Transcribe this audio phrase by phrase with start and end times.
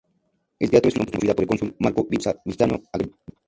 [0.57, 3.17] El teatro es una construcción promovida por el cónsul Marco Vipsanio Agripa.